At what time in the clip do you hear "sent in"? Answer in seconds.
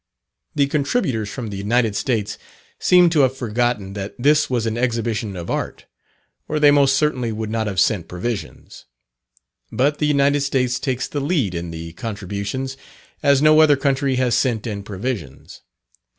14.33-14.81